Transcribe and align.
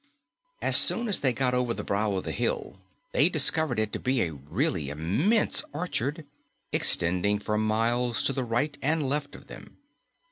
As 0.63 0.77
soon 0.77 1.07
as 1.07 1.19
they 1.19 1.31
got 1.31 1.53
over 1.53 1.75
the 1.75 1.83
brow 1.83 2.13
of 2.13 2.23
the 2.23 2.31
hill, 2.31 2.79
they 3.11 3.29
discovered 3.29 3.77
it 3.77 3.93
to 3.93 3.99
be 3.99 4.23
a 4.23 4.33
really 4.33 4.89
immense 4.89 5.63
orchard, 5.73 6.25
extending 6.71 7.37
for 7.37 7.55
miles 7.55 8.23
to 8.23 8.33
the 8.33 8.43
right 8.43 8.75
and 8.81 9.07
left 9.07 9.35
of 9.35 9.45
them. 9.45 9.77